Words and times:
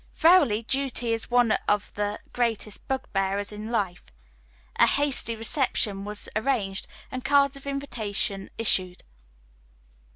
Verily, 0.15 0.63
duty 0.63 1.13
is 1.13 1.29
one 1.29 1.51
of 1.67 1.93
the 1.93 2.19
greatest 2.33 2.87
bugbears 2.87 3.51
in 3.51 3.69
life. 3.69 4.05
A 4.77 4.87
hasty 4.87 5.35
reception 5.35 6.05
was 6.05 6.27
arranged, 6.35 6.87
and 7.11 7.23
cards 7.23 7.55
of 7.55 7.67
invitation 7.67 8.49
issued. 8.57 9.03